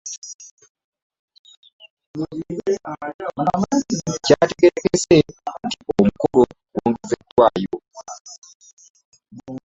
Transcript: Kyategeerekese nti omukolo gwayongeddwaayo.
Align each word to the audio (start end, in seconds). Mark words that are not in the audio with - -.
Kyategeerekese 4.25 5.15
nti 5.65 5.77
omukolo 5.99 6.41
gwayongeddwaayo. 6.71 7.75